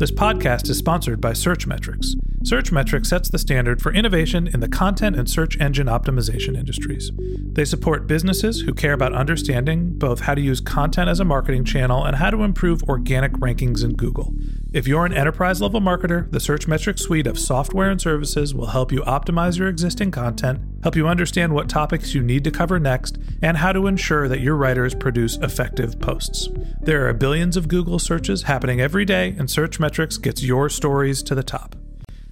This 0.00 0.10
podcast 0.10 0.70
is 0.70 0.78
sponsored 0.78 1.20
by 1.20 1.32
Searchmetrics. 1.32 2.14
Searchmetrics 2.42 3.06
sets 3.06 3.28
the 3.28 3.38
standard 3.38 3.82
for 3.82 3.92
innovation 3.92 4.46
in 4.46 4.60
the 4.60 4.68
content 4.68 5.14
and 5.14 5.28
search 5.28 5.60
engine 5.60 5.88
optimization 5.88 6.56
industries. 6.56 7.10
They 7.16 7.66
support 7.66 8.06
businesses 8.06 8.62
who 8.62 8.72
care 8.72 8.94
about 8.94 9.12
understanding 9.12 9.98
both 9.98 10.20
how 10.20 10.34
to 10.34 10.40
use 10.40 10.58
content 10.58 11.10
as 11.10 11.20
a 11.20 11.24
marketing 11.24 11.66
channel 11.66 12.02
and 12.02 12.16
how 12.16 12.30
to 12.30 12.42
improve 12.42 12.82
organic 12.84 13.32
rankings 13.32 13.84
in 13.84 13.94
Google. 13.94 14.32
If 14.72 14.88
you're 14.88 15.04
an 15.04 15.12
enterprise 15.12 15.60
level 15.60 15.82
marketer, 15.82 16.30
the 16.30 16.38
Searchmetrics 16.38 17.00
suite 17.00 17.26
of 17.26 17.38
software 17.38 17.90
and 17.90 18.00
services 18.00 18.54
will 18.54 18.68
help 18.68 18.90
you 18.90 19.02
optimize 19.02 19.58
your 19.58 19.68
existing 19.68 20.10
content, 20.10 20.60
help 20.82 20.96
you 20.96 21.08
understand 21.08 21.52
what 21.52 21.68
topics 21.68 22.14
you 22.14 22.22
need 22.22 22.44
to 22.44 22.50
cover 22.50 22.80
next, 22.80 23.18
and 23.42 23.58
how 23.58 23.72
to 23.72 23.86
ensure 23.86 24.28
that 24.28 24.40
your 24.40 24.56
writers 24.56 24.94
produce 24.94 25.36
effective 25.36 26.00
posts. 26.00 26.48
There 26.80 27.06
are 27.06 27.12
billions 27.12 27.58
of 27.58 27.68
Google 27.68 27.98
searches 27.98 28.44
happening 28.44 28.80
every 28.80 29.04
day, 29.04 29.34
and 29.38 29.48
Searchmetrics 29.48 30.22
gets 30.22 30.42
your 30.42 30.70
stories 30.70 31.22
to 31.24 31.34
the 31.34 31.42
top. 31.42 31.76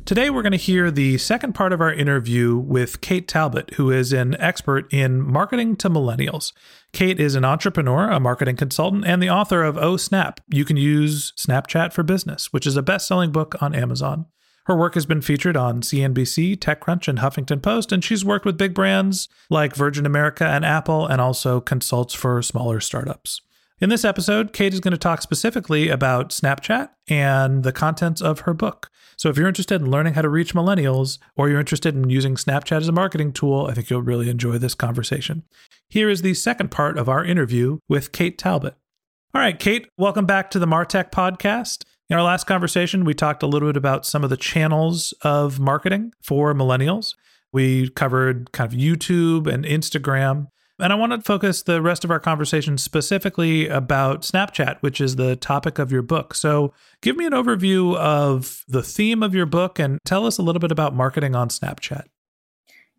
Today, 0.08 0.30
we're 0.30 0.40
going 0.40 0.52
to 0.52 0.56
hear 0.56 0.90
the 0.90 1.18
second 1.18 1.52
part 1.52 1.70
of 1.70 1.82
our 1.82 1.92
interview 1.92 2.56
with 2.56 3.02
Kate 3.02 3.28
Talbot, 3.28 3.74
who 3.74 3.90
is 3.90 4.10
an 4.10 4.40
expert 4.40 4.90
in 4.90 5.20
marketing 5.20 5.76
to 5.76 5.90
millennials. 5.90 6.54
Kate 6.94 7.20
is 7.20 7.34
an 7.34 7.44
entrepreneur, 7.44 8.08
a 8.10 8.18
marketing 8.18 8.56
consultant, 8.56 9.04
and 9.04 9.22
the 9.22 9.28
author 9.28 9.62
of 9.62 9.76
Oh 9.76 9.98
Snap. 9.98 10.40
You 10.48 10.64
can 10.64 10.78
use 10.78 11.34
Snapchat 11.36 11.92
for 11.92 12.02
Business, 12.02 12.54
which 12.54 12.66
is 12.66 12.74
a 12.74 12.82
best 12.82 13.06
selling 13.06 13.32
book 13.32 13.60
on 13.60 13.74
Amazon. 13.74 14.24
Her 14.64 14.74
work 14.74 14.94
has 14.94 15.04
been 15.04 15.20
featured 15.20 15.58
on 15.58 15.82
CNBC, 15.82 16.56
TechCrunch, 16.56 17.06
and 17.06 17.18
Huffington 17.18 17.60
Post, 17.60 17.92
and 17.92 18.02
she's 18.02 18.24
worked 18.24 18.46
with 18.46 18.56
big 18.56 18.72
brands 18.72 19.28
like 19.50 19.76
Virgin 19.76 20.06
America 20.06 20.46
and 20.46 20.64
Apple, 20.64 21.06
and 21.06 21.20
also 21.20 21.60
consults 21.60 22.14
for 22.14 22.40
smaller 22.40 22.80
startups. 22.80 23.42
In 23.80 23.90
this 23.90 24.04
episode, 24.04 24.52
Kate 24.52 24.74
is 24.74 24.80
going 24.80 24.90
to 24.90 24.98
talk 24.98 25.22
specifically 25.22 25.88
about 25.88 26.30
Snapchat 26.30 26.88
and 27.06 27.62
the 27.62 27.70
contents 27.70 28.20
of 28.20 28.40
her 28.40 28.52
book. 28.52 28.90
So 29.16 29.28
if 29.28 29.36
you're 29.36 29.46
interested 29.46 29.80
in 29.80 29.88
learning 29.88 30.14
how 30.14 30.22
to 30.22 30.28
reach 30.28 30.52
millennials 30.52 31.20
or 31.36 31.48
you're 31.48 31.60
interested 31.60 31.94
in 31.94 32.10
using 32.10 32.34
Snapchat 32.34 32.78
as 32.78 32.88
a 32.88 32.92
marketing 32.92 33.32
tool, 33.32 33.68
I 33.70 33.74
think 33.74 33.88
you'll 33.88 34.02
really 34.02 34.28
enjoy 34.30 34.58
this 34.58 34.74
conversation. 34.74 35.44
Here 35.88 36.08
is 36.08 36.22
the 36.22 36.34
second 36.34 36.72
part 36.72 36.98
of 36.98 37.08
our 37.08 37.24
interview 37.24 37.78
with 37.88 38.10
Kate 38.10 38.36
Talbot. 38.36 38.74
All 39.32 39.40
right, 39.40 39.56
Kate, 39.56 39.86
welcome 39.96 40.26
back 40.26 40.50
to 40.50 40.58
the 40.58 40.66
Martech 40.66 41.12
podcast. 41.12 41.84
In 42.10 42.16
our 42.16 42.24
last 42.24 42.48
conversation, 42.48 43.04
we 43.04 43.14
talked 43.14 43.44
a 43.44 43.46
little 43.46 43.68
bit 43.68 43.76
about 43.76 44.04
some 44.04 44.24
of 44.24 44.30
the 44.30 44.36
channels 44.36 45.14
of 45.22 45.60
marketing 45.60 46.12
for 46.20 46.52
millennials. 46.52 47.14
We 47.52 47.90
covered 47.90 48.50
kind 48.50 48.72
of 48.72 48.76
YouTube 48.76 49.46
and 49.46 49.64
Instagram. 49.64 50.48
And 50.80 50.92
I 50.92 50.96
want 50.96 51.12
to 51.12 51.20
focus 51.20 51.62
the 51.62 51.82
rest 51.82 52.04
of 52.04 52.10
our 52.10 52.20
conversation 52.20 52.78
specifically 52.78 53.66
about 53.66 54.22
Snapchat, 54.22 54.80
which 54.80 55.00
is 55.00 55.16
the 55.16 55.34
topic 55.34 55.78
of 55.78 55.90
your 55.90 56.02
book. 56.02 56.34
So, 56.34 56.72
give 57.00 57.16
me 57.16 57.26
an 57.26 57.32
overview 57.32 57.96
of 57.96 58.64
the 58.68 58.82
theme 58.82 59.22
of 59.22 59.34
your 59.34 59.46
book 59.46 59.80
and 59.80 59.98
tell 60.04 60.24
us 60.24 60.38
a 60.38 60.42
little 60.42 60.60
bit 60.60 60.70
about 60.70 60.94
marketing 60.94 61.34
on 61.34 61.48
Snapchat. 61.48 62.04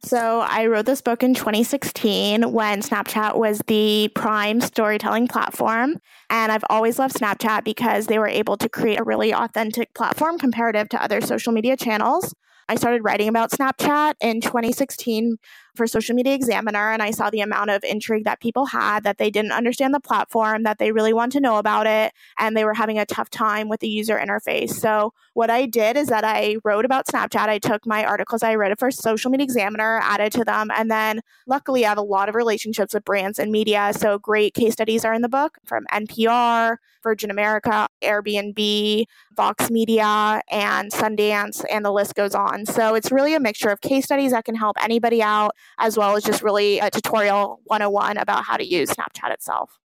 So, 0.04 0.42
I 0.42 0.68
wrote 0.68 0.86
this 0.86 1.02
book 1.02 1.24
in 1.24 1.34
2016 1.34 2.52
when 2.52 2.82
Snapchat 2.82 3.38
was 3.38 3.62
the 3.68 4.10
prime 4.14 4.60
storytelling 4.60 5.30
platform. 5.30 6.00
And 6.30 6.52
I've 6.52 6.66
always 6.70 7.00
loved 7.00 7.16
Snapchat 7.16 7.64
because 7.64 8.08
they 8.08 8.20
were 8.20 8.28
able 8.28 8.58
to 8.58 8.68
create 8.68 9.00
a 9.00 9.04
really 9.06 9.34
authentic 9.34 9.94
platform 9.94 10.38
comparative 10.38 10.90
to 10.90 11.02
other 11.02 11.22
social 11.22 11.54
media 11.54 11.78
channels. 11.78 12.34
I 12.70 12.76
started 12.76 13.04
writing 13.04 13.28
about 13.28 13.50
Snapchat 13.50 14.14
in 14.22 14.42
2016 14.42 15.38
for 15.80 15.88
Social 15.88 16.14
Media 16.14 16.34
Examiner, 16.34 16.92
and 16.92 17.02
I 17.02 17.12
saw 17.12 17.30
the 17.30 17.40
amount 17.40 17.70
of 17.70 17.86
intrigue 17.86 18.26
that 18.26 18.42
people 18.42 18.66
had, 18.66 19.06
that 19.06 19.18
they 19.18 19.30
didn't 19.30 19.54
understand 19.54 19.94
the 19.94 20.02
platform, 20.02 20.64
that 20.64 20.78
they 20.78 20.92
really 20.92 21.14
want 21.14 21.32
to 21.32 21.40
know 21.40 21.56
about 21.56 21.88
it, 21.88 22.12
and 22.38 22.56
they 22.56 22.66
were 22.66 22.74
having 22.74 23.00
a 23.00 23.06
tough 23.06 23.30
time 23.30 23.70
with 23.70 23.80
the 23.80 23.88
user 23.88 24.20
interface. 24.20 24.72
So, 24.72 25.14
what 25.36 25.50
I 25.50 25.66
did 25.68 25.96
is 25.96 26.10
that 26.10 26.26
I 26.26 26.58
wrote 26.66 26.84
about 26.84 27.08
Snapchat. 27.08 27.48
I 27.48 27.60
took 27.60 27.88
my 27.88 28.04
articles 28.04 28.44
I 28.44 28.56
read 28.56 28.78
for 28.78 28.92
Social 28.92 29.32
Media 29.32 29.46
Examiner, 29.46 30.02
added 30.04 30.34
to 30.34 30.44
them, 30.44 30.70
and 30.76 30.92
then 30.92 31.22
luckily 31.48 31.86
I 31.86 31.90
have 31.90 31.98
a 31.98 32.02
lot 32.02 32.28
of 32.28 32.36
relationships 32.36 32.94
with 32.94 33.06
brands 33.06 33.40
and 33.40 33.50
media. 33.50 33.94
So, 33.98 34.20
great 34.20 34.54
case 34.54 34.74
studies 34.74 35.06
are 35.06 35.14
in 35.14 35.22
the 35.22 35.30
book 35.30 35.60
from 35.64 35.86
NPR, 35.94 36.76
Virgin 37.02 37.32
America, 37.32 37.88
Airbnb, 38.04 39.06
Vox 39.34 39.72
Media, 39.72 40.42
and 40.52 40.92
Sundance, 40.92 41.64
and 41.72 41.86
the 41.86 41.94
list 41.94 42.16
goes 42.16 42.36
on. 42.36 42.66
So, 42.66 42.96
it's 42.96 43.14
really 43.14 43.34
a 43.34 43.40
mixture 43.40 43.70
of 43.70 43.80
case 43.80 44.04
studies 44.04 44.34
that 44.34 44.44
can 44.44 44.56
help 44.56 44.76
anybody 44.84 45.24
out 45.24 45.56
as 45.78 45.98
well 45.98 46.16
as 46.16 46.24
just 46.24 46.42
really 46.42 46.80
a 46.80 46.90
tutorial 46.90 47.62
101 47.66 48.18
about 48.18 48.46
how 48.46 48.58
to 48.58 48.66
use 48.66 48.90
Snapchat 48.90 49.32
itself. 49.32 49.78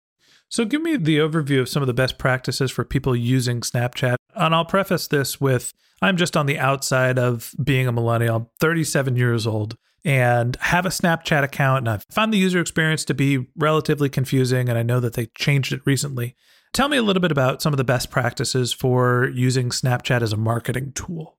So, 0.49 0.65
give 0.65 0.83
me 0.83 0.97
the 0.97 1.19
overview 1.19 1.61
of 1.61 1.69
some 1.69 1.83
of 1.83 1.87
the 1.87 1.95
best 1.95 2.19
practices 2.19 2.71
for 2.71 2.85
people 2.85 3.17
using 3.17 3.61
Snapchat. 3.61 4.17
And 4.35 4.55
I'll 4.55 4.67
preface 4.67 5.09
this 5.09 5.41
with 5.41 5.73
I'm 6.03 6.17
just 6.17 6.37
on 6.37 6.47
the 6.47 6.59
outside 6.59 7.19
of 7.19 7.55
being 7.63 7.87
a 7.87 7.93
millennial, 7.93 8.37
I'm 8.37 8.47
37 8.59 9.17
years 9.17 9.47
old, 9.47 9.77
and 10.05 10.57
have 10.57 10.85
a 10.85 10.91
Snapchat 10.91 11.45
account. 11.45 11.79
And 11.79 11.91
I've 11.91 12.05
found 12.11 12.35
the 12.35 12.39
user 12.39 12.61
experience 12.61 13.05
to 13.07 13.15
be 13.15 13.47
relatively 13.57 14.09
confusing. 14.09 14.69
And 14.69 14.77
I 14.77 14.83
know 14.83 14.99
that 15.01 15.15
they 15.15 15.27
changed 15.39 15.73
it 15.73 15.81
recently. 15.87 16.35
Tell 16.73 16.89
me 16.89 16.97
a 16.97 17.03
little 17.03 17.21
bit 17.21 17.31
about 17.31 17.63
some 17.63 17.73
of 17.73 17.77
the 17.77 17.85
best 17.85 18.11
practices 18.11 18.73
for 18.73 19.31
using 19.35 19.71
Snapchat 19.71 20.23
as 20.23 20.33
a 20.33 20.37
marketing 20.37 20.93
tool. 20.93 21.39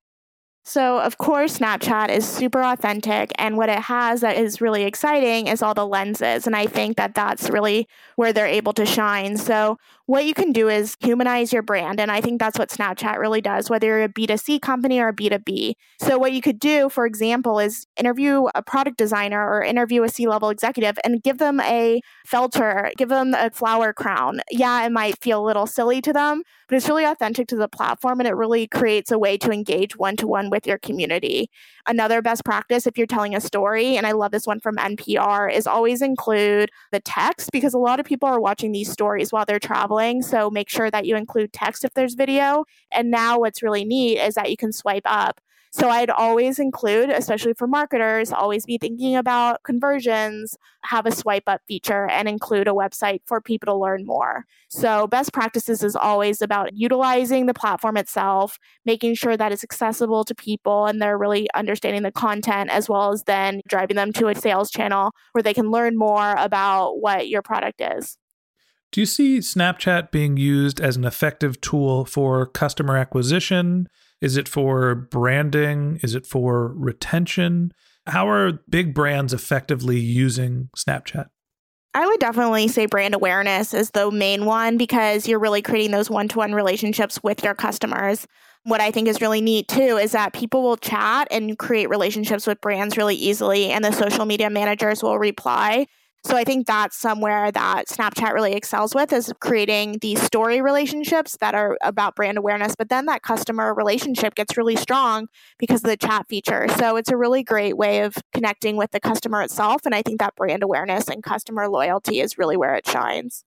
So, 0.65 0.99
of 0.99 1.17
course, 1.17 1.57
Snapchat 1.57 2.07
is 2.07 2.25
super 2.25 2.63
authentic. 2.63 3.33
And 3.37 3.57
what 3.57 3.67
it 3.67 3.79
has 3.79 4.21
that 4.21 4.37
is 4.37 4.61
really 4.61 4.83
exciting 4.83 5.47
is 5.47 5.61
all 5.61 5.73
the 5.73 5.85
lenses. 5.85 6.47
And 6.47 6.55
I 6.55 6.67
think 6.67 6.95
that 6.95 7.13
that's 7.13 7.49
really 7.49 7.85
where 8.15 8.31
they're 8.31 8.47
able 8.47 8.71
to 8.73 8.85
shine. 8.85 9.35
So, 9.35 9.77
what 10.05 10.25
you 10.25 10.33
can 10.33 10.51
do 10.51 10.69
is 10.69 10.97
humanize 11.01 11.51
your 11.51 11.63
brand. 11.63 11.99
And 11.99 12.11
I 12.11 12.21
think 12.21 12.39
that's 12.39 12.57
what 12.57 12.69
Snapchat 12.69 13.19
really 13.19 13.41
does, 13.41 13.69
whether 13.69 13.87
you're 13.87 14.03
a 14.03 14.09
B2C 14.09 14.61
company 14.61 14.99
or 14.99 15.09
a 15.09 15.13
B2B. 15.13 15.73
So, 16.01 16.17
what 16.17 16.31
you 16.31 16.41
could 16.41 16.59
do, 16.59 16.87
for 16.87 17.05
example, 17.05 17.59
is 17.59 17.85
interview 17.97 18.47
a 18.55 18.61
product 18.63 18.97
designer 18.97 19.45
or 19.45 19.63
interview 19.63 20.03
a 20.03 20.09
C 20.09 20.27
level 20.29 20.49
executive 20.49 20.97
and 21.03 21.21
give 21.21 21.39
them 21.39 21.59
a 21.59 21.99
filter, 22.25 22.89
give 22.97 23.09
them 23.09 23.33
a 23.33 23.49
flower 23.49 23.91
crown. 23.91 24.39
Yeah, 24.49 24.85
it 24.85 24.93
might 24.93 25.21
feel 25.21 25.43
a 25.43 25.45
little 25.45 25.67
silly 25.67 26.01
to 26.01 26.13
them, 26.13 26.43
but 26.69 26.77
it's 26.77 26.87
really 26.87 27.05
authentic 27.05 27.47
to 27.49 27.57
the 27.57 27.67
platform 27.67 28.21
and 28.21 28.27
it 28.27 28.35
really 28.35 28.67
creates 28.67 29.11
a 29.11 29.19
way 29.19 29.37
to 29.37 29.51
engage 29.51 29.97
one 29.97 30.15
to 30.17 30.27
one 30.27 30.49
with 30.53 30.67
your 30.67 30.77
community. 30.77 31.49
Another 31.87 32.21
best 32.21 32.45
practice, 32.45 32.85
if 32.85 32.95
you're 32.97 33.07
telling 33.07 33.35
a 33.35 33.41
story, 33.41 33.97
and 33.97 34.05
I 34.05 34.11
love 34.11 34.31
this 34.31 34.45
one 34.45 34.59
from 34.59 34.77
NPR, 34.77 35.51
is 35.51 35.65
always 35.65 36.01
include 36.01 36.69
the 36.91 36.99
text 37.01 37.49
because 37.51 37.73
a 37.73 37.79
lot 37.79 37.99
of 37.99 38.05
people 38.05 38.29
are 38.29 38.39
watching 38.39 38.71
these 38.71 38.91
stories 38.91 39.33
while 39.33 39.45
they're 39.45 39.59
traveling. 39.59 40.21
So 40.21 40.51
make 40.51 40.69
sure 40.69 40.91
that 40.91 41.05
you 41.05 41.15
include 41.17 41.51
text 41.51 41.83
if 41.83 41.93
there's 41.95 42.13
video. 42.13 42.65
And 42.91 43.09
now 43.09 43.39
what's 43.39 43.63
really 43.63 43.83
neat 43.83 44.19
is 44.19 44.35
that 44.35 44.51
you 44.51 44.55
can 44.55 44.71
swipe 44.71 45.03
up. 45.05 45.41
So 45.75 45.89
I'd 45.89 46.11
always 46.11 46.59
include, 46.59 47.09
especially 47.09 47.55
for 47.55 47.65
marketers, 47.65 48.31
always 48.31 48.63
be 48.63 48.77
thinking 48.77 49.15
about 49.15 49.63
conversions, 49.63 50.55
have 50.83 51.07
a 51.07 51.11
swipe 51.11 51.45
up 51.47 51.61
feature, 51.67 52.07
and 52.11 52.29
include 52.29 52.67
a 52.67 52.73
website 52.73 53.21
for 53.25 53.41
people 53.41 53.73
to 53.73 53.75
learn 53.75 54.05
more. 54.05 54.45
So 54.69 55.07
best 55.07 55.33
practices 55.33 55.81
is 55.81 55.95
always 55.95 56.43
about 56.43 56.75
utilizing 56.75 57.47
the 57.47 57.55
platform 57.55 57.97
itself, 57.97 58.59
making 58.85 59.15
sure 59.15 59.35
that 59.35 59.51
it's 59.51 59.63
accessible 59.63 60.23
to 60.25 60.35
people 60.35 60.85
and 60.85 61.01
they're 61.01 61.17
really 61.17 61.47
understanding 61.55 62.03
the 62.03 62.11
content, 62.11 62.69
as 62.69 62.87
well 62.87 63.11
as 63.11 63.23
then 63.23 63.61
driving 63.67 63.95
them 63.95 64.13
to 64.13 64.27
a 64.27 64.35
sales 64.35 64.69
channel 64.69 65.11
where 65.31 65.41
they 65.41 65.55
can 65.55 65.71
learn 65.71 65.97
more 65.97 66.35
about 66.37 67.01
what 67.01 67.29
your 67.29 67.41
product 67.41 67.81
is. 67.81 68.15
Do 68.91 69.01
you 69.01 69.07
see 69.07 69.39
Snapchat 69.39 70.11
being 70.11 70.37
used 70.37 70.79
as 70.79 70.97
an 70.97 71.03
effective 71.03 71.59
tool 71.61 72.05
for 72.05 72.45
customer 72.45 72.95
acquisition? 72.95 73.87
Is 74.23 74.37
it 74.37 74.47
for 74.47 74.95
branding? 74.95 75.99
Is 76.01 76.15
it 76.15 76.25
for 76.25 76.69
retention? 76.69 77.73
How 78.07 78.29
are 78.29 78.53
big 78.69 78.93
brands 78.93 79.33
effectively 79.33 79.99
using 79.99 80.69
Snapchat? 80.77 81.25
I 81.93 82.07
would 82.07 82.21
definitely 82.21 82.69
say 82.69 82.85
brand 82.85 83.15
awareness 83.15 83.73
is 83.73 83.91
the 83.91 84.09
main 84.11 84.45
one 84.45 84.77
because 84.77 85.27
you're 85.27 85.39
really 85.39 85.61
creating 85.61 85.91
those 85.91 86.09
one 86.09 86.29
to 86.29 86.37
one 86.37 86.53
relationships 86.53 87.21
with 87.21 87.43
your 87.43 87.53
customers. 87.53 88.25
What 88.63 88.79
I 88.79 88.91
think 88.91 89.09
is 89.09 89.19
really 89.19 89.41
neat 89.41 89.67
too 89.67 89.97
is 89.97 90.13
that 90.13 90.31
people 90.31 90.63
will 90.63 90.77
chat 90.77 91.27
and 91.29 91.59
create 91.59 91.89
relationships 91.89 92.47
with 92.47 92.61
brands 92.61 92.95
really 92.95 93.15
easily, 93.15 93.71
and 93.71 93.83
the 93.83 93.91
social 93.91 94.23
media 94.23 94.49
managers 94.49 95.03
will 95.03 95.19
reply 95.19 95.85
so 96.25 96.37
I 96.37 96.45
think 96.45 96.67
that's 96.67 96.95
somewhere 96.95 97.51
that 97.51 97.87
Snapchat 97.87 98.33
really 98.33 98.53
excels 98.53 98.95
with 98.95 99.11
is 99.11 99.33
creating 99.41 99.97
these 100.01 100.21
story 100.21 100.61
relationships 100.61 101.37
that 101.41 101.53
are 101.53 101.77
about 101.81 102.15
brand 102.15 102.37
awareness, 102.37 102.75
but 102.75 102.87
then 102.89 103.07
that 103.07 103.23
customer 103.23 103.73
relationship 103.73 104.35
gets 104.35 104.55
really 104.55 104.77
strong 104.77 105.27
because 105.59 105.83
of 105.83 105.89
the 105.89 105.97
chat 105.97 106.27
feature. 106.29 106.67
So 106.77 106.95
it's 106.95 107.11
a 107.11 107.17
really 107.17 107.43
great 107.43 107.75
way 107.75 108.01
of 108.01 108.15
connecting 108.33 108.77
with 108.77 108.91
the 108.91 109.01
customer 109.01 109.41
itself. 109.41 109.81
And 109.85 109.93
I 109.93 110.01
think 110.01 110.19
that 110.21 110.35
brand 110.35 110.63
awareness 110.63 111.09
and 111.09 111.21
customer 111.21 111.67
loyalty 111.67 112.21
is 112.21 112.37
really 112.37 112.55
where 112.55 112.75
it 112.75 112.87
shines 112.87 113.43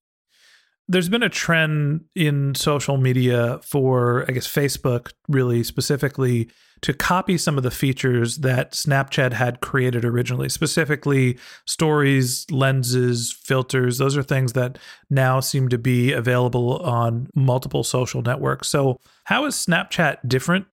there's 0.88 1.08
been 1.08 1.22
a 1.22 1.28
trend 1.28 2.04
in 2.14 2.54
social 2.54 2.96
media 2.96 3.58
for, 3.64 4.24
I 4.28 4.32
guess, 4.32 4.46
Facebook 4.46 5.12
really 5.28 5.64
specifically 5.64 6.48
to 6.82 6.92
copy 6.92 7.38
some 7.38 7.56
of 7.56 7.62
the 7.62 7.70
features 7.70 8.38
that 8.38 8.72
Snapchat 8.72 9.32
had 9.32 9.60
created 9.60 10.04
originally, 10.04 10.48
specifically 10.48 11.38
stories, 11.64 12.46
lenses, 12.50 13.32
filters. 13.32 13.98
Those 13.98 14.16
are 14.16 14.22
things 14.22 14.52
that 14.52 14.78
now 15.10 15.40
seem 15.40 15.68
to 15.70 15.78
be 15.78 16.12
available 16.12 16.78
on 16.78 17.28
multiple 17.34 17.84
social 17.84 18.22
networks. 18.22 18.68
So, 18.68 18.98
how 19.24 19.46
is 19.46 19.54
Snapchat 19.54 20.28
different? 20.28 20.66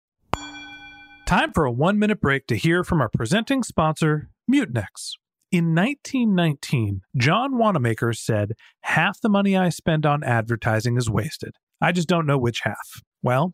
Time 1.25 1.53
for 1.53 1.65
a 1.65 1.71
one 1.71 1.97
minute 1.97 2.19
break 2.19 2.47
to 2.47 2.57
hear 2.57 2.83
from 2.83 3.01
our 3.01 3.09
presenting 3.09 3.63
sponsor, 3.63 4.29
Mutinex. 4.51 5.13
In 5.53 5.75
1919, 5.75 7.01
John 7.15 7.57
Wanamaker 7.57 8.11
said, 8.13 8.53
Half 8.81 9.21
the 9.21 9.29
money 9.29 9.55
I 9.55 9.69
spend 9.69 10.05
on 10.05 10.23
advertising 10.23 10.97
is 10.97 11.09
wasted. 11.09 11.55
I 11.79 11.91
just 11.91 12.07
don't 12.07 12.25
know 12.25 12.37
which 12.37 12.61
half. 12.61 13.01
Well, 13.21 13.53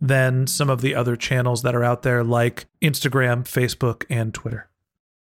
than 0.00 0.46
some 0.46 0.70
of 0.70 0.80
the 0.80 0.94
other 0.94 1.16
channels 1.16 1.62
that 1.62 1.74
are 1.74 1.84
out 1.84 2.02
there, 2.02 2.22
like 2.22 2.66
Instagram, 2.82 3.44
Facebook, 3.44 4.04
and 4.10 4.34
Twitter? 4.34 4.68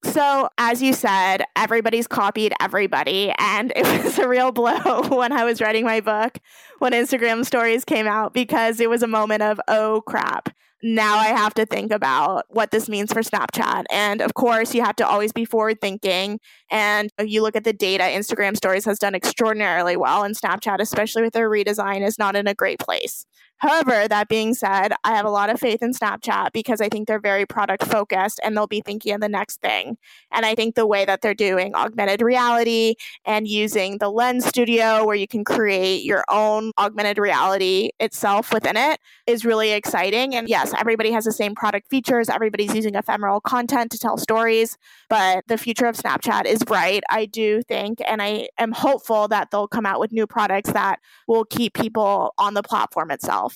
So, 0.04 0.50
as 0.58 0.82
you 0.82 0.94
said, 0.94 1.44
everybody's 1.56 2.08
copied 2.08 2.54
everybody. 2.60 3.32
And 3.38 3.72
it 3.76 3.84
was 4.04 4.18
a 4.18 4.28
real 4.28 4.52
blow 4.52 5.04
when 5.10 5.32
I 5.32 5.44
was 5.44 5.62
writing 5.62 5.86
my 5.86 6.02
book 6.02 6.40
when 6.80 6.94
Instagram 6.94 7.46
stories 7.46 7.86
came 7.86 8.08
out 8.08 8.34
because 8.34 8.80
it 8.80 8.90
was 8.90 9.04
a 9.04 9.08
moment 9.08 9.44
of, 9.44 9.60
oh 9.68 10.02
crap. 10.08 10.50
Now 10.84 11.18
I 11.18 11.28
have 11.28 11.54
to 11.56 11.66
think 11.68 11.92
about 11.92 12.46
what 12.50 12.72
this 12.72 12.90
means 12.90 13.14
for 13.14 13.22
Snapchat. 13.22 13.84
And 13.92 14.20
of 14.20 14.34
course, 14.34 14.74
you 14.74 14.82
have 14.82 14.96
to 14.96 15.08
always 15.08 15.32
be 15.32 15.46
forward 15.46 15.80
thinking. 15.80 16.40
And 16.72 17.12
you 17.20 17.44
look 17.44 17.56
at 17.56 17.66
the 17.66 17.74
data, 17.74 18.04
Instagram 18.04 18.58
stories 18.58 18.86
has 18.86 18.98
done 18.98 19.14
extraordinarily 19.14 19.96
well. 19.96 20.24
And 20.24 20.36
Snapchat, 20.36 20.80
especially 20.80 21.22
with 21.22 21.34
their 21.34 21.52
redesign, 21.52 22.04
is 22.04 22.18
not 22.18 22.36
in 22.36 22.48
a 22.48 22.56
great 22.56 22.80
place. 22.80 23.28
However, 23.62 24.08
that 24.08 24.28
being 24.28 24.56
said, 24.56 24.92
I 25.04 25.16
have 25.16 25.26
a 25.26 25.30
lot 25.30 25.52
of 25.52 25.60
faith 25.60 25.84
in 25.84 25.94
Snapchat 25.94 26.52
because 26.52 26.82
I 26.82 26.90
think 26.90 27.08
they're 27.08 27.20
very 27.20 27.46
product 27.46 27.86
focused 27.86 28.40
and 28.44 28.58
they'll 28.58 28.66
be 28.66 28.82
thinking 28.82 29.14
of 29.14 29.22
the 29.22 29.30
next 29.30 29.62
thing. 29.62 29.98
And 30.32 30.48
I 30.48 30.56
think 30.56 30.74
the 30.74 30.88
way 30.88 31.06
that 31.06 31.22
they're 31.22 31.36
doing 31.36 31.76
augmented 31.76 32.24
reality 32.24 32.96
and 33.24 33.48
using 33.48 34.00
the 34.00 34.10
Lens 34.10 34.48
Studio, 34.48 35.06
where 35.06 35.16
you 35.16 35.28
can 35.28 35.44
create 35.44 36.04
your 36.04 36.24
own 36.28 36.72
augmented 36.80 37.20
reality 37.20 37.92
itself 38.00 38.52
within 38.52 38.78
it, 38.78 39.00
is 39.28 39.46
really 39.46 39.74
exciting. 39.74 40.34
And 40.34 40.50
yes, 40.50 40.74
everybody 40.76 41.12
has 41.12 41.26
the 41.26 41.32
same 41.32 41.54
product 41.54 41.88
features, 41.88 42.30
everybody's 42.30 42.74
using 42.74 42.96
ephemeral 42.96 43.42
content 43.42 43.92
to 43.92 44.00
tell 44.00 44.18
stories, 44.18 44.76
but 45.08 45.44
the 45.48 45.58
future 45.60 45.86
of 45.86 45.96
Snapchat 45.96 46.46
is 46.46 46.64
bright. 46.64 47.04
I 47.12 47.26
do 47.26 47.62
think, 47.62 48.02
and 48.08 48.24
I 48.24 48.50
am 48.58 48.72
hopeful 48.72 49.28
that 49.28 49.52
they'll 49.52 49.68
come 49.68 49.86
out 49.86 50.00
with 50.00 50.12
new 50.12 50.26
products 50.26 50.72
that 50.72 51.00
will 51.28 51.46
keep 51.46 51.76
people 51.76 52.34
on 52.40 52.56
the 52.56 52.64
platform 52.64 53.12
itself. 53.12 53.51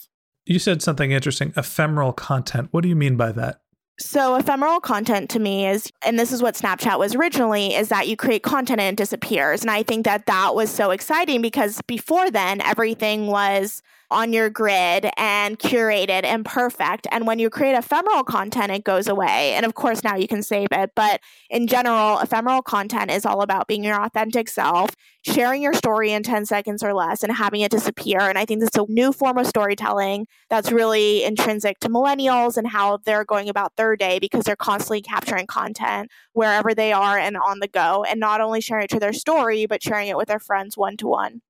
You 0.45 0.59
said 0.59 0.81
something 0.81 1.11
interesting 1.11 1.53
ephemeral 1.57 2.13
content. 2.13 2.69
What 2.71 2.81
do 2.81 2.89
you 2.89 2.95
mean 2.95 3.17
by 3.17 3.31
that? 3.31 3.61
So, 3.97 4.35
ephemeral 4.35 4.81
content 4.81 5.29
to 5.31 5.39
me 5.39 5.67
is, 5.67 5.89
and 6.05 6.19
this 6.19 6.33
is 6.33 6.41
what 6.41 6.55
Snapchat 6.55 6.99
was 6.99 7.15
originally, 7.15 7.73
is 7.73 7.87
that 7.89 8.09
you 8.09 8.17
create 8.17 8.43
content 8.43 8.81
and 8.81 8.93
it 8.93 9.01
disappears. 9.01 9.61
And 9.61 9.71
I 9.71 9.83
think 9.83 10.03
that 10.03 10.25
that 10.25 10.53
was 10.53 10.69
so 10.69 10.91
exciting 10.91 11.41
because 11.41 11.81
before 11.83 12.29
then, 12.29 12.59
everything 12.61 13.27
was 13.27 13.81
on 14.11 14.33
your 14.33 14.49
grid 14.49 15.09
and 15.17 15.57
curated 15.59 16.23
and 16.23 16.45
perfect. 16.45 17.07
And 17.11 17.25
when 17.25 17.39
you 17.39 17.49
create 17.49 17.75
ephemeral 17.75 18.23
content, 18.23 18.71
it 18.71 18.83
goes 18.83 19.07
away. 19.07 19.53
And 19.53 19.65
of 19.65 19.73
course, 19.75 20.03
now 20.03 20.15
you 20.15 20.27
can 20.27 20.43
save 20.43 20.67
it. 20.71 20.91
But 20.95 21.21
in 21.49 21.67
general, 21.67 22.19
ephemeral 22.19 22.61
content 22.61 23.11
is 23.11 23.25
all 23.25 23.41
about 23.41 23.67
being 23.67 23.83
your 23.83 24.01
authentic 24.01 24.47
self, 24.49 24.91
sharing 25.25 25.61
your 25.61 25.73
story 25.73 26.11
in 26.11 26.23
10 26.23 26.45
seconds 26.45 26.83
or 26.83 26.93
less, 26.93 27.23
and 27.23 27.31
having 27.31 27.61
it 27.61 27.71
disappear. 27.71 28.19
And 28.19 28.37
I 28.37 28.45
think 28.45 28.63
it's 28.63 28.77
a 28.77 28.85
new 28.87 29.11
form 29.11 29.37
of 29.37 29.47
storytelling 29.47 30.27
that's 30.49 30.71
really 30.71 31.23
intrinsic 31.23 31.79
to 31.79 31.89
millennials 31.89 32.57
and 32.57 32.67
how 32.67 32.97
they're 33.05 33.25
going 33.25 33.49
about 33.49 33.75
their 33.75 33.95
day 33.95 34.19
because 34.19 34.43
they're 34.43 34.55
constantly 34.55 35.01
capturing 35.01 35.47
content 35.47 36.11
wherever 36.33 36.73
they 36.73 36.93
are 36.93 37.17
and 37.17 37.37
on 37.37 37.59
the 37.59 37.67
go, 37.67 38.03
and 38.03 38.19
not 38.19 38.41
only 38.41 38.61
sharing 38.61 38.85
it 38.85 38.89
to 38.91 38.99
their 38.99 39.13
story, 39.13 39.65
but 39.65 39.81
sharing 39.81 40.07
it 40.07 40.17
with 40.17 40.27
their 40.27 40.39
friends 40.39 40.77
one 40.77 40.97
to 40.97 41.07
one. 41.07 41.41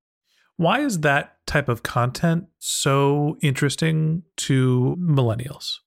Why 0.57 0.79
is 0.79 1.01
that 1.01 1.45
type 1.45 1.67
of 1.69 1.83
content 1.83 2.45
so 2.59 3.37
interesting 3.41 4.23
to 4.37 4.95
millennials? 4.99 5.79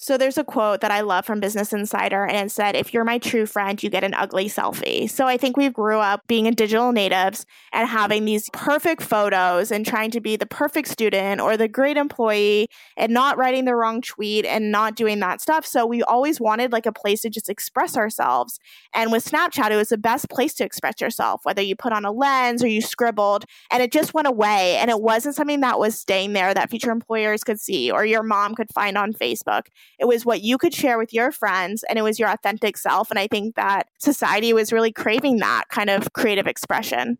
So 0.00 0.16
there's 0.16 0.38
a 0.38 0.44
quote 0.44 0.80
that 0.82 0.92
I 0.92 1.00
love 1.00 1.26
from 1.26 1.40
Business 1.40 1.72
Insider, 1.72 2.24
and 2.24 2.36
it 2.36 2.52
said, 2.52 2.76
If 2.76 2.94
you're 2.94 3.02
my 3.04 3.18
true 3.18 3.46
friend, 3.46 3.82
you 3.82 3.90
get 3.90 4.04
an 4.04 4.14
ugly 4.14 4.46
selfie. 4.46 5.10
So 5.10 5.26
I 5.26 5.36
think 5.36 5.56
we 5.56 5.70
grew 5.70 5.98
up 5.98 6.24
being 6.28 6.46
in 6.46 6.54
digital 6.54 6.92
natives 6.92 7.44
and 7.72 7.88
having 7.88 8.24
these 8.24 8.48
perfect 8.52 9.02
photos 9.02 9.72
and 9.72 9.84
trying 9.84 10.12
to 10.12 10.20
be 10.20 10.36
the 10.36 10.46
perfect 10.46 10.86
student 10.86 11.40
or 11.40 11.56
the 11.56 11.66
great 11.66 11.96
employee 11.96 12.68
and 12.96 13.12
not 13.12 13.38
writing 13.38 13.64
the 13.64 13.74
wrong 13.74 14.00
tweet 14.00 14.46
and 14.46 14.70
not 14.70 14.94
doing 14.94 15.18
that 15.18 15.40
stuff. 15.40 15.66
So 15.66 15.84
we 15.84 16.04
always 16.04 16.40
wanted 16.40 16.70
like 16.70 16.86
a 16.86 16.92
place 16.92 17.22
to 17.22 17.28
just 17.28 17.48
express 17.48 17.96
ourselves. 17.96 18.60
And 18.94 19.10
with 19.10 19.28
Snapchat, 19.28 19.72
it 19.72 19.76
was 19.76 19.88
the 19.88 19.98
best 19.98 20.30
place 20.30 20.54
to 20.54 20.64
express 20.64 21.00
yourself, 21.00 21.40
whether 21.42 21.60
you 21.60 21.74
put 21.74 21.92
on 21.92 22.04
a 22.04 22.12
lens 22.12 22.62
or 22.62 22.68
you 22.68 22.82
scribbled, 22.82 23.46
and 23.72 23.82
it 23.82 23.90
just 23.90 24.14
went 24.14 24.28
away. 24.28 24.76
And 24.76 24.92
it 24.92 25.00
wasn't 25.00 25.34
something 25.34 25.58
that 25.62 25.80
was 25.80 25.98
staying 25.98 26.34
there 26.34 26.54
that 26.54 26.70
future 26.70 26.92
employers 26.92 27.42
could 27.42 27.58
see 27.58 27.90
or 27.90 28.06
your 28.06 28.22
mom 28.22 28.54
could 28.54 28.72
find 28.72 28.96
on 28.96 29.12
Facebook. 29.12 29.62
It 29.98 30.06
was 30.06 30.24
what 30.24 30.42
you 30.42 30.58
could 30.58 30.74
share 30.74 30.98
with 30.98 31.12
your 31.12 31.32
friends 31.32 31.84
and 31.88 31.98
it 31.98 32.02
was 32.02 32.18
your 32.18 32.30
authentic 32.30 32.76
self. 32.76 33.10
And 33.10 33.18
I 33.18 33.26
think 33.26 33.56
that 33.56 33.88
society 33.98 34.52
was 34.52 34.72
really 34.72 34.92
craving 34.92 35.38
that 35.38 35.64
kind 35.70 35.90
of 35.90 36.12
creative 36.12 36.46
expression. 36.46 37.18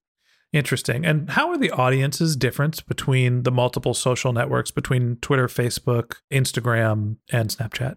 Interesting. 0.53 1.05
And 1.05 1.31
how 1.31 1.51
are 1.51 1.59
the 1.59 1.71
audiences 1.71 2.35
different 2.35 2.87
between 2.87 3.43
the 3.43 3.51
multiple 3.51 3.93
social 3.93 4.33
networks, 4.33 4.71
between 4.71 5.17
Twitter, 5.17 5.47
Facebook, 5.47 6.17
Instagram, 6.33 7.17
and 7.31 7.51
Snapchat? 7.51 7.97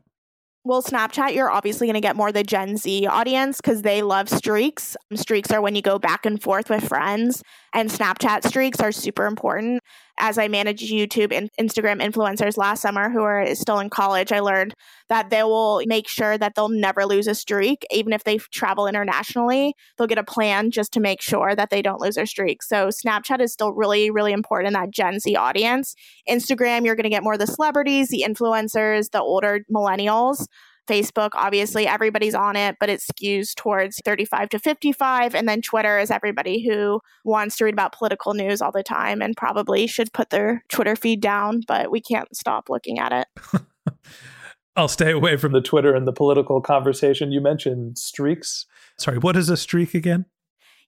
Well, 0.64 0.84
Snapchat, 0.84 1.34
you're 1.34 1.50
obviously 1.50 1.88
going 1.88 1.96
to 1.96 2.02
get 2.02 2.16
more 2.16 2.32
the 2.32 2.44
Gen 2.44 2.78
Z 2.78 3.08
audience 3.08 3.58
because 3.58 3.82
they 3.82 4.04
love 4.04 4.30
streaks. 4.30 4.96
Streaks 5.16 5.50
are 5.50 5.60
when 5.60 5.74
you 5.74 5.82
go 5.82 5.98
back 5.98 6.24
and 6.24 6.40
forth 6.42 6.70
with 6.70 6.88
friends, 6.88 7.42
and 7.74 7.90
Snapchat 7.90 8.46
streaks 8.46 8.80
are 8.80 8.92
super 8.92 9.26
important. 9.26 9.82
As 10.24 10.38
I 10.38 10.48
manage 10.48 10.84
YouTube 10.92 11.34
and 11.34 11.50
Instagram 11.60 12.00
influencers 12.00 12.56
last 12.56 12.84
summer 12.84 13.10
who 13.10 13.24
are 13.24 13.56
still 13.56 13.80
in 13.80 13.90
college, 13.90 14.32
I 14.32 14.40
learned 14.40 14.76
that 15.10 15.32
they 15.32 15.42
will 15.42 15.82
make 15.88 16.08
sure 16.08 16.38
that 16.38 16.54
they'll 16.56 16.70
never 16.70 17.08
lose 17.08 17.26
a 17.26 17.34
streak, 17.34 17.84
even 17.90 18.14
if 18.14 18.24
they 18.24 18.38
travel 18.38 18.86
internationally. 18.86 19.74
They'll 19.98 20.06
get 20.06 20.20
a 20.20 20.24
plan 20.24 20.70
just 20.70 20.94
to 20.94 21.00
make 21.00 21.22
sure 21.22 21.56
that 21.56 21.72
they 21.72 21.82
don't 21.82 22.00
lose 22.00 22.16
their 22.16 22.28
streak. 22.28 22.62
So 22.62 22.90
Snapchat 22.90 23.42
is 23.42 23.52
still 23.52 23.74
really, 23.74 24.12
really 24.12 24.32
important 24.32 24.68
in 24.68 24.74
that 24.74 24.92
Gen 24.92 25.20
Z 25.20 25.36
audience. 25.36 25.96
Instagram, 26.30 26.86
you're 26.86 26.96
going 26.96 27.04
to 27.04 27.10
get 27.10 27.24
more 27.24 27.34
of 27.34 27.40
the 27.40 27.48
celebrities, 27.48 28.10
the 28.10 28.24
influencers, 28.26 29.10
the 29.10 29.22
older 29.22 29.62
millennials. 29.74 30.46
Facebook, 30.92 31.30
obviously, 31.34 31.88
everybody's 31.88 32.36
on 32.36 32.56
it, 32.56 32.76
but 32.80 32.90
it 32.90 33.00
skews 33.00 33.56
towards 33.56 34.00
35 34.04 34.50
to 34.50 34.60
55. 34.60 35.34
And 35.34 35.48
then 35.48 35.62
Twitter 35.62 35.98
is 35.98 36.12
everybody 36.12 36.68
who 36.68 37.00
wants 37.24 37.56
to 37.58 37.66
read 37.66 37.74
about 37.74 37.98
political 37.98 38.34
news 38.34 38.62
all 38.62 38.74
the 38.74 38.84
time 38.84 39.22
and 39.22 39.38
probably 39.38 39.88
should 39.88 40.12
put 40.12 40.30
their 40.32 40.64
Twitter 40.70 40.96
feed 40.96 41.22
down, 41.22 41.62
but 41.68 41.92
we 41.92 42.02
can't 42.02 42.36
stop 42.36 42.70
looking 42.70 43.00
at 43.00 43.12
it. 43.14 43.64
I'll 44.76 44.88
stay 44.88 45.12
away 45.12 45.38
from 45.38 45.52
the 45.52 45.62
Twitter 45.62 45.94
and 45.94 46.08
the 46.08 46.14
political 46.14 46.62
conversation. 46.62 47.32
You 47.32 47.42
mentioned 47.42 47.98
streaks. 47.98 48.66
Sorry, 48.98 49.18
what 49.18 49.36
is 49.36 49.50
a 49.50 49.58
streak 49.58 49.94
again? 49.94 50.26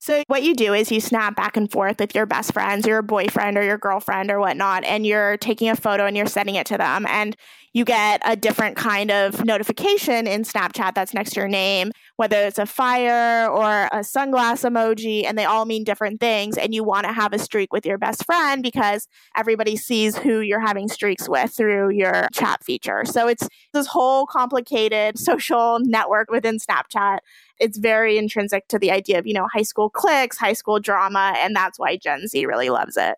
So, 0.04 0.22
what 0.28 0.44
you 0.44 0.54
do 0.54 0.74
is 0.74 0.92
you 0.92 1.00
snap 1.00 1.38
back 1.38 1.56
and 1.56 1.72
forth 1.72 2.02
with 2.02 2.14
your 2.14 2.26
best 2.26 2.52
friends, 2.52 2.86
your 2.86 3.02
boyfriend 3.02 3.58
or 3.58 3.64
your 3.64 3.78
girlfriend 3.78 4.32
or 4.32 4.38
whatnot, 4.38 4.84
and 4.84 5.08
you're 5.08 5.38
taking 5.38 5.70
a 5.70 5.78
photo 5.78 6.06
and 6.06 6.18
you're 6.18 6.26
sending 6.26 6.56
it 6.56 6.66
to 6.66 6.78
them. 6.78 7.06
And 7.08 7.38
you 7.72 7.86
get 7.86 8.22
a 8.26 8.36
different 8.36 8.76
kind 8.76 9.12
of 9.12 9.46
notification 9.46 10.28
in 10.28 10.44
Snapchat 10.44 10.94
that's 10.94 11.14
next 11.14 11.32
to 11.32 11.40
your 11.40 11.48
name, 11.48 11.92
whether 12.18 12.36
it's 12.36 12.60
a 12.60 12.66
fire 12.66 13.50
or 13.50 13.86
a 13.94 14.00
sunglass 14.00 14.70
emoji, 14.70 15.26
and 15.26 15.38
they 15.38 15.46
all 15.46 15.64
mean 15.64 15.86
different 15.86 16.20
things. 16.20 16.58
And 16.58 16.74
you 16.74 16.84
want 16.84 17.08
to 17.08 17.14
have 17.14 17.32
a 17.32 17.40
streak 17.40 17.72
with 17.72 17.86
your 17.86 17.98
best 17.98 18.26
friend 18.26 18.62
because 18.62 19.08
everybody 19.38 19.78
sees 19.78 20.18
who 20.18 20.42
you're 20.42 20.60
having 20.60 20.90
streaks 20.90 21.30
with 21.30 21.56
through 21.56 21.92
your 21.92 22.28
chat 22.34 22.62
feature. 22.62 23.06
So, 23.06 23.30
it's 23.30 23.48
this 23.72 23.88
whole 23.88 24.26
complicated 24.26 25.18
social 25.30 25.80
network 25.80 26.30
within 26.30 26.58
Snapchat 26.58 27.20
it's 27.60 27.78
very 27.78 28.18
intrinsic 28.18 28.68
to 28.70 28.80
the 28.80 28.92
idea 28.92 29.20
of, 29.20 29.28
you 29.28 29.34
know, 29.34 29.48
high 29.54 29.64
school 29.64 29.90
cliques, 29.90 30.38
high 30.38 30.54
school 30.54 30.80
drama, 30.80 31.34
and 31.38 31.56
that's 31.56 31.80
why 31.80 31.98
Gen 31.98 32.28
Z 32.28 32.46
really 32.46 32.70
loves 32.70 32.98
it. 32.98 33.18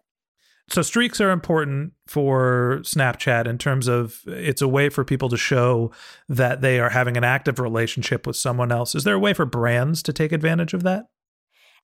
So 0.68 0.82
streaks 0.82 1.22
are 1.22 1.30
important 1.30 1.94
for 2.08 2.80
Snapchat 2.82 3.46
in 3.46 3.60
terms 3.60 3.88
of 3.88 4.22
it's 4.26 4.64
a 4.64 4.68
way 4.68 4.90
for 4.90 5.04
people 5.04 5.30
to 5.30 5.38
show 5.38 5.92
that 6.28 6.62
they 6.62 6.80
are 6.80 6.90
having 6.90 7.18
an 7.18 7.24
active 7.24 7.60
relationship 7.60 8.26
with 8.26 8.36
someone 8.36 8.72
else. 8.72 8.96
Is 8.96 9.04
there 9.04 9.14
a 9.14 9.20
way 9.20 9.34
for 9.34 9.46
brands 9.46 10.02
to 10.04 10.14
take 10.14 10.32
advantage 10.32 10.74
of 10.74 10.82
that? 10.84 11.06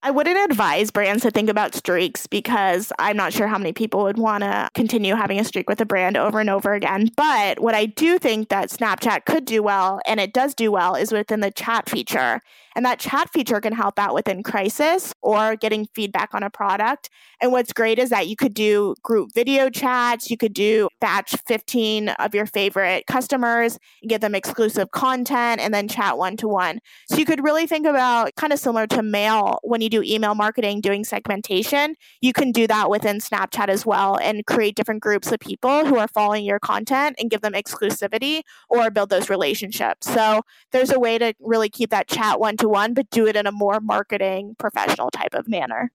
I 0.03 0.10
wouldn't 0.10 0.51
advise 0.51 0.89
brands 0.89 1.22
to 1.22 1.29
think 1.29 1.48
about 1.48 1.75
streaks 1.75 2.25
because 2.25 2.91
I'm 2.98 3.15
not 3.15 3.34
sure 3.34 3.46
how 3.46 3.60
many 3.60 3.72
people 3.72 4.01
would 4.01 4.17
want 4.17 4.43
to 4.43 4.67
continue 4.74 5.13
having 5.13 5.39
a 5.39 5.43
streak 5.43 5.70
with 5.70 5.79
a 5.79 5.86
brand 5.86 6.17
over 6.17 6.39
and 6.39 6.50
over 6.50 6.74
again. 6.74 7.12
But 7.15 7.60
what 7.60 7.75
I 7.75 7.86
do 7.86 8.17
think 8.17 8.50
that 8.50 8.72
Snapchat 8.72 9.25
could 9.25 9.46
do 9.46 9.62
well, 9.62 10.01
and 10.08 10.20
it 10.20 10.34
does 10.34 10.55
do 10.55 10.72
well, 10.72 10.96
is 10.96 11.12
within 11.12 11.41
the 11.41 11.51
chat 11.51 11.88
feature. 11.88 12.41
And 12.75 12.86
that 12.86 13.00
chat 13.00 13.29
feature 13.29 13.60
can 13.60 13.74
help 13.74 14.00
out 14.00 14.15
within 14.15 14.43
crisis 14.43 15.13
or 15.22 15.55
getting 15.55 15.88
feedback 15.93 16.34
on 16.34 16.41
a 16.41 16.50
product. 16.50 17.10
And 17.41 17.51
what's 17.51 17.74
great 17.74 18.00
is 18.00 18.10
that 18.10 18.27
you 18.27 18.36
could 18.36 18.53
do 18.53 18.96
group 19.03 19.31
video 19.36 19.70
chats, 19.70 20.31
you 20.31 20.38
could 20.38 20.53
do 20.53 20.88
batch 21.00 21.36
15 21.48 22.10
of 22.10 22.34
your 22.34 22.46
favorite 22.46 23.05
customers, 23.08 23.77
give 24.08 24.22
them 24.22 24.36
exclusive 24.36 24.91
content, 24.91 25.60
and 25.60 25.74
then 25.74 25.88
chat 25.88 26.17
one 26.17 26.38
to 26.38 26.48
one. 26.48 26.79
So 27.10 27.17
you 27.17 27.25
could 27.25 27.43
really 27.43 27.67
think 27.67 27.86
about 27.86 28.36
kind 28.36 28.53
of 28.53 28.60
similar 28.60 28.88
to 28.88 29.03
mail 29.03 29.60
when 29.63 29.81
you 29.81 29.90
do 29.91 30.01
email 30.03 30.33
marketing, 30.33 30.81
doing 30.81 31.03
segmentation. 31.03 31.95
You 32.21 32.33
can 32.33 32.51
do 32.51 32.65
that 32.67 32.89
within 32.89 33.19
Snapchat 33.19 33.67
as 33.67 33.86
well 33.86 34.17
and 34.17 34.45
create 34.48 34.75
different 34.75 35.01
groups 35.01 35.31
of 35.31 35.39
people 35.39 35.86
who 35.86 35.98
are 35.98 36.07
following 36.07 36.43
your 36.43 36.60
content 36.60 37.15
and 37.19 37.29
give 37.29 37.41
them 37.41 37.53
exclusivity 37.53 38.41
or 38.69 38.89
build 38.89 39.10
those 39.10 39.29
relationships. 39.29 40.12
So 40.12 40.41
there's 40.71 40.91
a 40.91 41.00
way 41.00 41.17
to 41.19 41.33
really 41.39 41.69
keep 41.69 41.91
that 41.91 42.07
chat 42.07 42.39
one 42.39 42.57
to 42.57 42.67
one, 42.67 42.93
but 42.93 43.10
do 43.12 43.27
it 43.27 43.36
in 43.36 43.45
a 43.45 43.51
more 43.51 43.79
marketing 43.79 44.55
professional 44.57 45.12
type 45.12 45.33
of 45.33 45.48
manner. 45.48 45.91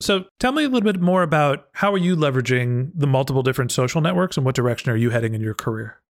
So 0.00 0.26
tell 0.38 0.52
me 0.52 0.62
a 0.62 0.68
little 0.68 0.92
bit 0.92 1.00
more 1.00 1.24
about 1.24 1.66
how 1.72 1.92
are 1.92 1.98
you 1.98 2.14
leveraging 2.14 2.92
the 2.94 3.08
multiple 3.08 3.42
different 3.42 3.72
social 3.72 4.00
networks 4.00 4.36
and 4.36 4.46
what 4.46 4.54
direction 4.54 4.92
are 4.92 4.96
you 4.96 5.10
heading 5.10 5.34
in 5.34 5.40
your 5.40 5.54
career? 5.54 6.00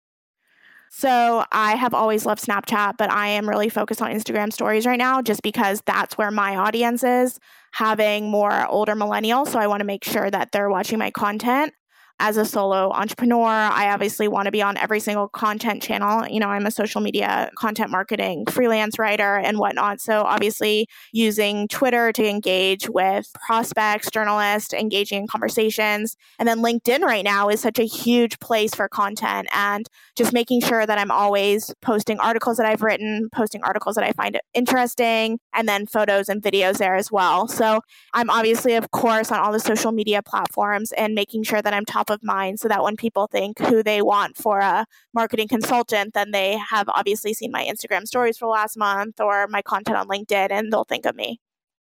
So 0.90 1.44
I 1.52 1.76
have 1.76 1.94
always 1.94 2.26
loved 2.26 2.44
Snapchat, 2.44 2.94
but 2.98 3.10
I 3.10 3.28
am 3.28 3.48
really 3.48 3.68
focused 3.68 4.02
on 4.02 4.10
Instagram 4.10 4.52
stories 4.52 4.86
right 4.86 4.98
now 4.98 5.22
just 5.22 5.42
because 5.42 5.82
that's 5.86 6.16
where 6.16 6.30
my 6.30 6.56
audience 6.56 7.04
is, 7.04 7.38
having 7.72 8.30
more 8.30 8.66
older 8.66 8.94
millennials. 8.94 9.48
So 9.48 9.58
I 9.58 9.66
want 9.66 9.80
to 9.80 9.86
make 9.86 10.04
sure 10.04 10.30
that 10.30 10.52
they're 10.52 10.70
watching 10.70 10.98
my 10.98 11.10
content 11.10 11.72
as 12.20 12.36
a 12.36 12.44
solo 12.44 12.90
entrepreneur, 12.92 13.46
I 13.46 13.90
obviously 13.92 14.26
want 14.26 14.46
to 14.46 14.52
be 14.52 14.60
on 14.60 14.76
every 14.76 14.98
single 14.98 15.28
content 15.28 15.82
channel. 15.82 16.26
You 16.26 16.40
know, 16.40 16.48
I'm 16.48 16.66
a 16.66 16.70
social 16.70 17.00
media 17.00 17.50
content 17.56 17.90
marketing 17.90 18.46
freelance 18.46 18.98
writer 18.98 19.36
and 19.36 19.58
whatnot. 19.58 20.00
So, 20.00 20.22
obviously, 20.22 20.88
using 21.12 21.68
Twitter 21.68 22.12
to 22.12 22.28
engage 22.28 22.88
with 22.88 23.30
prospects, 23.46 24.10
journalists, 24.10 24.74
engaging 24.74 25.20
in 25.20 25.26
conversations. 25.28 26.16
And 26.40 26.48
then 26.48 26.58
LinkedIn 26.58 27.02
right 27.02 27.24
now 27.24 27.48
is 27.48 27.60
such 27.60 27.78
a 27.78 27.84
huge 27.84 28.40
place 28.40 28.74
for 28.74 28.88
content 28.88 29.48
and 29.54 29.86
just 30.16 30.32
making 30.32 30.62
sure 30.62 30.86
that 30.86 30.98
I'm 30.98 31.12
always 31.12 31.72
posting 31.82 32.18
articles 32.18 32.56
that 32.56 32.66
I've 32.66 32.82
written, 32.82 33.28
posting 33.32 33.62
articles 33.62 33.94
that 33.94 34.04
I 34.04 34.10
find 34.12 34.40
interesting, 34.54 35.38
and 35.54 35.68
then 35.68 35.86
photos 35.86 36.28
and 36.28 36.42
videos 36.42 36.78
there 36.78 36.96
as 36.96 37.12
well. 37.12 37.46
So, 37.46 37.80
I'm 38.12 38.28
obviously, 38.28 38.74
of 38.74 38.90
course, 38.90 39.30
on 39.30 39.38
all 39.38 39.52
the 39.52 39.60
social 39.60 39.92
media 39.92 40.20
platforms 40.20 40.90
and 40.92 41.14
making 41.14 41.44
sure 41.44 41.62
that 41.62 41.72
I'm 41.72 41.84
top 41.84 42.07
of 42.10 42.22
mind 42.22 42.60
so 42.60 42.68
that 42.68 42.82
when 42.82 42.96
people 42.96 43.26
think 43.26 43.58
who 43.58 43.82
they 43.82 44.02
want 44.02 44.36
for 44.36 44.60
a 44.60 44.86
marketing 45.14 45.48
consultant, 45.48 46.14
then 46.14 46.30
they 46.30 46.56
have 46.56 46.88
obviously 46.88 47.34
seen 47.34 47.50
my 47.50 47.64
Instagram 47.64 48.06
stories 48.06 48.38
for 48.38 48.48
last 48.48 48.76
month 48.76 49.20
or 49.20 49.46
my 49.48 49.62
content 49.62 49.96
on 49.96 50.08
LinkedIn 50.08 50.50
and 50.50 50.72
they'll 50.72 50.84
think 50.84 51.06
of 51.06 51.14
me. 51.16 51.40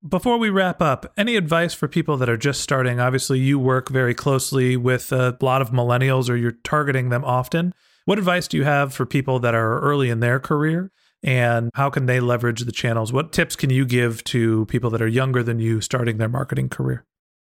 Before 0.06 0.37
we 0.37 0.50
wrap 0.50 0.80
up, 0.80 1.12
any 1.16 1.37
advice 1.37 1.75
for 1.75 1.88
people 1.88 2.16
that 2.18 2.28
are 2.28 2.37
just 2.37 2.61
starting? 2.61 3.00
Obviously, 3.00 3.40
you 3.40 3.58
work 3.58 3.88
very 3.88 4.14
closely 4.14 4.76
with 4.76 5.11
a 5.11 5.37
lot 5.40 5.62
of 5.62 5.70
millennials 5.70 6.28
or 6.28 6.37
you're 6.37 6.52
targeting 6.62 7.08
them 7.08 7.25
often. 7.25 7.75
What 8.04 8.18
advice 8.18 8.46
do 8.46 8.56
you 8.56 8.64
have 8.64 8.94
for 8.94 9.04
people 9.04 9.40
that 9.40 9.54
are 9.54 9.80
early 9.80 10.11
in 10.11 10.20
their 10.20 10.38
career? 10.38 10.92
And 11.23 11.70
how 11.75 11.90
can 11.90 12.06
they 12.06 12.20
leverage 12.20 12.61
the 12.61 12.73
channels? 12.73 13.12
What 13.12 13.32
tips 13.32 13.56
can 13.56 13.70
you 13.70 13.85
give 13.85 14.23
to 14.25 14.66
people 14.66 14.90
that 14.90 15.02
are 15.02 15.08
younger 15.08 15.42
than 15.42 15.58
you 15.58 15.80
starting 15.80 16.18
their 16.18 16.28
marketing 16.28 16.68
career? 16.68 17.04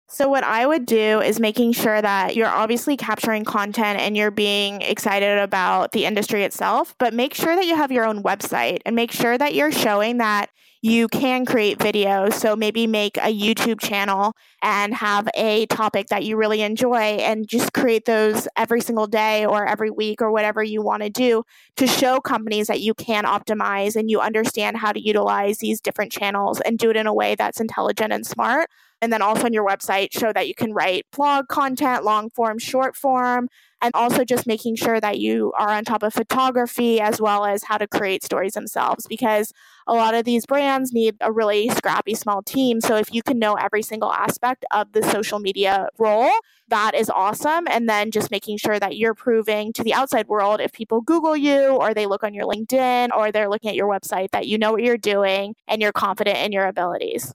So, 0.09 0.29
what 0.29 0.45
I 0.45 0.65
would 0.65 0.85
do 0.85 1.19
is 1.21 1.37
making 1.37 1.73
sure 1.73 2.01
that 2.01 2.33
you're 2.35 2.47
obviously 2.47 2.95
capturing 2.95 3.43
content 3.43 3.99
and 3.99 4.15
you're 4.15 4.31
being 4.31 4.81
excited 4.81 5.37
about 5.37 5.91
the 5.91 6.05
industry 6.05 6.43
itself, 6.43 6.95
but 6.97 7.13
make 7.13 7.33
sure 7.33 7.55
that 7.55 7.65
you 7.65 7.75
have 7.75 7.91
your 7.91 8.05
own 8.05 8.23
website 8.23 8.79
and 8.85 8.95
make 8.95 9.11
sure 9.11 9.37
that 9.37 9.53
you're 9.53 9.71
showing 9.71 10.17
that 10.19 10.49
you 10.81 11.09
can 11.09 11.45
create 11.45 11.77
videos. 11.79 12.33
So, 12.33 12.55
maybe 12.55 12.87
make 12.87 13.17
a 13.17 13.37
YouTube 13.37 13.81
channel 13.81 14.33
and 14.61 14.93
have 14.93 15.27
a 15.35 15.65
topic 15.65 16.07
that 16.07 16.23
you 16.23 16.37
really 16.37 16.61
enjoy 16.61 17.17
and 17.19 17.45
just 17.45 17.73
create 17.73 18.05
those 18.05 18.47
every 18.55 18.79
single 18.79 19.07
day 19.07 19.45
or 19.45 19.65
every 19.67 19.91
week 19.91 20.21
or 20.21 20.31
whatever 20.31 20.63
you 20.63 20.81
want 20.81 21.03
to 21.03 21.09
do 21.09 21.43
to 21.75 21.85
show 21.85 22.21
companies 22.21 22.67
that 22.67 22.79
you 22.79 22.93
can 22.93 23.25
optimize 23.25 23.97
and 23.97 24.09
you 24.09 24.21
understand 24.21 24.77
how 24.77 24.93
to 24.93 25.01
utilize 25.01 25.57
these 25.57 25.81
different 25.81 26.13
channels 26.13 26.61
and 26.61 26.79
do 26.79 26.89
it 26.89 26.95
in 26.95 27.07
a 27.07 27.13
way 27.13 27.35
that's 27.35 27.59
intelligent 27.59 28.13
and 28.13 28.25
smart 28.25 28.69
And 29.01 29.13
then 29.13 29.21
also 29.21 29.45
on 29.45 29.53
your 29.53 29.67
website, 29.67 30.07
show 30.11 30.33
that 30.33 30.47
you 30.47 30.55
can 30.55 30.73
write 30.73 31.05
blog 31.15 31.47
content, 31.47 32.03
long 32.03 32.29
form, 32.29 32.57
short 32.57 32.95
form, 32.95 33.47
and 33.81 33.91
also 33.93 34.23
just 34.23 34.47
making 34.47 34.75
sure 34.75 34.99
that 34.99 35.19
you 35.19 35.53
are 35.57 35.69
on 35.69 35.85
top 35.85 36.01
of 36.03 36.13
photography 36.13 36.99
as 36.99 37.21
well 37.21 37.45
as 37.45 37.63
how 37.63 37.77
to 37.77 37.87
create 37.87 38.23
stories 38.23 38.53
themselves 38.53 39.05
because 39.07 39.53
a 39.85 39.93
lot 39.93 40.15
of 40.15 40.25
these 40.25 40.45
brands 40.45 40.91
need 40.93 41.15
a 41.21 41.31
really 41.31 41.69
scrappy 41.69 42.15
small 42.15 42.41
team. 42.41 42.81
So 42.81 42.95
if 42.95 43.13
you 43.13 43.21
can 43.21 43.37
know 43.37 43.53
every 43.53 43.83
single 43.83 44.11
aspect 44.11 44.65
of 44.71 44.91
the 44.93 45.03
social 45.03 45.39
media 45.39 45.89
role 45.99 46.31
that 46.69 46.95
is 46.95 47.09
awesome. 47.09 47.67
And 47.69 47.87
then 47.87 48.11
just 48.11 48.31
making 48.31 48.57
sure 48.57 48.79
that 48.79 48.97
you're 48.97 49.13
proving 49.13 49.71
to 49.73 49.83
the 49.83 49.93
outside 49.93 50.27
world 50.27 50.59
if 50.59 50.73
people 50.73 51.01
google 51.01 51.37
you 51.37 51.69
or 51.69 51.93
they 51.93 52.05
look 52.05 52.23
on 52.23 52.33
your 52.33 52.45
linkedin 52.45 53.09
or 53.15 53.31
they're 53.31 53.49
looking 53.49 53.69
at 53.69 53.75
your 53.75 53.87
website 53.87 54.31
that 54.31 54.47
you 54.47 54.57
know 54.57 54.71
what 54.71 54.83
you're 54.83 54.97
doing 54.97 55.55
and 55.67 55.81
you're 55.81 55.93
confident 55.93 56.37
in 56.39 56.51
your 56.51 56.65
abilities 56.65 57.33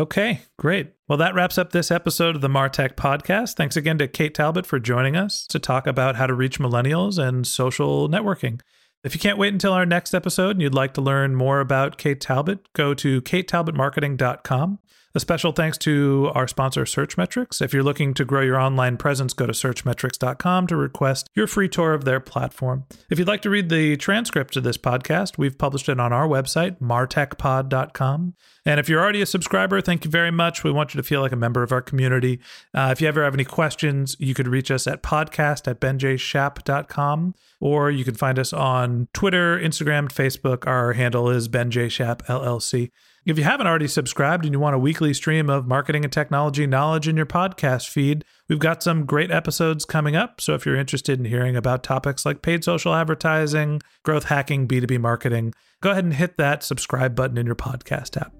Okay, 0.00 0.40
great. 0.58 0.94
Well, 1.08 1.18
that 1.18 1.34
wraps 1.34 1.58
up 1.58 1.72
this 1.72 1.90
episode 1.90 2.34
of 2.34 2.40
the 2.40 2.48
Martech 2.48 2.94
podcast. 2.94 3.54
Thanks 3.56 3.76
again 3.76 3.98
to 3.98 4.08
Kate 4.08 4.32
Talbot 4.32 4.64
for 4.64 4.78
joining 4.78 5.14
us 5.14 5.46
to 5.48 5.58
talk 5.58 5.86
about 5.86 6.16
how 6.16 6.26
to 6.26 6.32
reach 6.32 6.58
millennials 6.58 7.18
and 7.18 7.46
social 7.46 8.08
networking. 8.08 8.62
If 9.04 9.14
you 9.14 9.20
can't 9.20 9.36
wait 9.36 9.52
until 9.52 9.74
our 9.74 9.84
next 9.84 10.14
episode 10.14 10.52
and 10.52 10.62
you'd 10.62 10.72
like 10.72 10.94
to 10.94 11.02
learn 11.02 11.34
more 11.34 11.60
about 11.60 11.98
Kate 11.98 12.18
Talbot, 12.18 12.72
go 12.72 12.94
to 12.94 13.20
katetalbotmarketing.com. 13.20 14.78
A 15.12 15.18
special 15.18 15.50
thanks 15.50 15.76
to 15.78 16.30
our 16.36 16.46
sponsor, 16.46 16.84
Searchmetrics. 16.84 17.60
If 17.60 17.74
you're 17.74 17.82
looking 17.82 18.14
to 18.14 18.24
grow 18.24 18.42
your 18.42 18.60
online 18.60 18.96
presence, 18.96 19.32
go 19.32 19.44
to 19.44 19.52
searchmetrics.com 19.52 20.68
to 20.68 20.76
request 20.76 21.28
your 21.34 21.48
free 21.48 21.68
tour 21.68 21.94
of 21.94 22.04
their 22.04 22.20
platform. 22.20 22.84
If 23.10 23.18
you'd 23.18 23.26
like 23.26 23.42
to 23.42 23.50
read 23.50 23.70
the 23.70 23.96
transcript 23.96 24.56
of 24.56 24.62
this 24.62 24.78
podcast, 24.78 25.36
we've 25.36 25.58
published 25.58 25.88
it 25.88 25.98
on 25.98 26.12
our 26.12 26.28
website, 26.28 26.78
martechpod.com. 26.78 28.34
And 28.64 28.78
if 28.78 28.88
you're 28.88 29.00
already 29.00 29.20
a 29.20 29.26
subscriber, 29.26 29.80
thank 29.80 30.04
you 30.04 30.12
very 30.12 30.30
much. 30.30 30.62
We 30.62 30.70
want 30.70 30.94
you 30.94 30.98
to 30.98 31.06
feel 31.06 31.22
like 31.22 31.32
a 31.32 31.36
member 31.36 31.64
of 31.64 31.72
our 31.72 31.82
community. 31.82 32.38
Uh, 32.72 32.90
if 32.92 33.00
you 33.00 33.08
ever 33.08 33.24
have 33.24 33.34
any 33.34 33.44
questions, 33.44 34.14
you 34.20 34.34
could 34.34 34.46
reach 34.46 34.70
us 34.70 34.86
at 34.86 35.02
podcast 35.02 35.66
at 35.66 35.80
benjshap.com, 35.80 37.34
or 37.58 37.90
you 37.90 38.04
can 38.04 38.14
find 38.14 38.38
us 38.38 38.52
on 38.52 39.08
Twitter, 39.12 39.58
Instagram, 39.58 40.08
Facebook. 40.08 40.68
Our 40.68 40.92
handle 40.92 41.28
is 41.30 41.48
benjshap 41.48 42.24
LLC. 42.26 42.92
If 43.30 43.38
you 43.38 43.44
haven't 43.44 43.68
already 43.68 43.86
subscribed 43.86 44.44
and 44.44 44.52
you 44.52 44.58
want 44.58 44.74
a 44.74 44.78
weekly 44.80 45.14
stream 45.14 45.48
of 45.48 45.64
marketing 45.64 46.02
and 46.02 46.12
technology 46.12 46.66
knowledge 46.66 47.06
in 47.06 47.16
your 47.16 47.26
podcast 47.26 47.88
feed, 47.88 48.24
we've 48.48 48.58
got 48.58 48.82
some 48.82 49.06
great 49.06 49.30
episodes 49.30 49.84
coming 49.84 50.16
up. 50.16 50.40
So 50.40 50.54
if 50.54 50.66
you're 50.66 50.74
interested 50.74 51.16
in 51.16 51.26
hearing 51.26 51.54
about 51.54 51.84
topics 51.84 52.26
like 52.26 52.42
paid 52.42 52.64
social 52.64 52.92
advertising, 52.92 53.82
growth 54.02 54.24
hacking, 54.24 54.66
B2B 54.66 54.98
marketing, 54.98 55.54
go 55.80 55.92
ahead 55.92 56.02
and 56.02 56.14
hit 56.14 56.38
that 56.38 56.64
subscribe 56.64 57.14
button 57.14 57.38
in 57.38 57.46
your 57.46 57.54
podcast 57.54 58.20
app. 58.20 58.34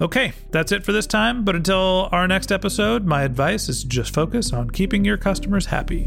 Okay, 0.00 0.32
that's 0.52 0.70
it 0.70 0.84
for 0.84 0.92
this 0.92 1.08
time. 1.08 1.44
But 1.44 1.56
until 1.56 2.08
our 2.12 2.28
next 2.28 2.52
episode, 2.52 3.06
my 3.06 3.24
advice 3.24 3.68
is 3.68 3.82
just 3.82 4.14
focus 4.14 4.52
on 4.52 4.70
keeping 4.70 5.04
your 5.04 5.16
customers 5.16 5.66
happy. 5.66 6.06